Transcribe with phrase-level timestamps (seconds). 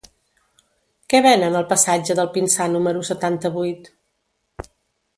[1.13, 3.95] Què venen al passatge del Pinsà número setanta-vuit?